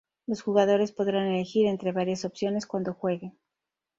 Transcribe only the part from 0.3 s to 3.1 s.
jugadores podrán elegir entre varias opciones cuando